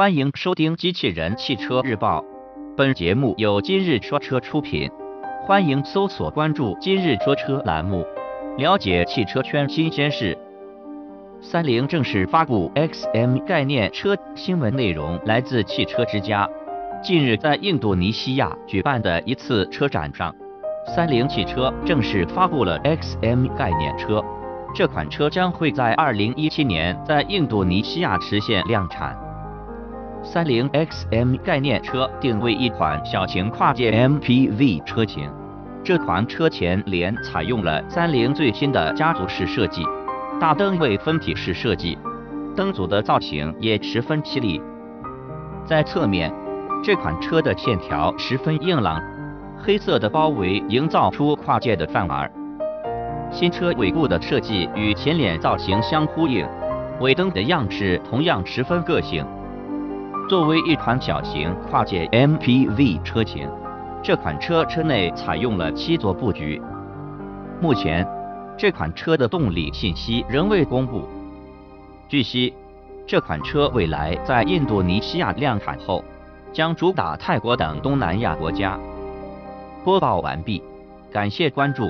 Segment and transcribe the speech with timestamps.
[0.00, 2.22] 欢迎收听《机器人汽车日报》，
[2.74, 4.90] 本节目由今日说车出品。
[5.46, 8.02] 欢迎搜索关注“今日说车”栏目，
[8.56, 10.38] 了解汽车圈新鲜事。
[11.42, 16.48] 三菱正式发布 XM 概念车，新闻内容来自汽车之家。
[17.02, 20.34] 近日，在印度尼西亚举办的一次车展上，
[20.86, 24.24] 三菱汽车正式发布了 XM 概念车。
[24.74, 29.14] 这款车将会在2017年在印度尼西亚实现量产。
[30.22, 35.30] 三菱 XM 概念车定位一款小型跨界 MPV 车型，
[35.82, 39.82] 这款车前脸采用了三菱最新的家族式设计，
[40.38, 41.96] 大灯为分体式设计，
[42.54, 44.60] 灯组的造型也十分犀利。
[45.64, 46.30] 在侧面，
[46.84, 49.02] 这款车的线条十分硬朗，
[49.56, 52.30] 黑色的包围营造出跨界的范儿。
[53.32, 56.46] 新车尾部的设计与前脸造型相呼应，
[57.00, 59.24] 尾灯的样式同样十分个性。
[60.30, 63.50] 作为一款小型跨界 MPV 车型，
[64.00, 66.62] 这款车车内采用了七座布局。
[67.60, 68.06] 目前，
[68.56, 71.02] 这款车的动力信息仍未公布。
[72.08, 72.54] 据悉，
[73.08, 76.04] 这款车未来在印度尼西亚量产后，
[76.52, 78.78] 将主打泰国等东南亚国家。
[79.84, 80.62] 播报完毕，
[81.10, 81.88] 感谢关注。